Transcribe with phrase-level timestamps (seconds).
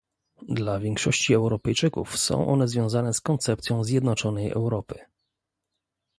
[0.49, 4.99] Dla większości Europejczyków są one związane z koncepcją zjednoczonej Europy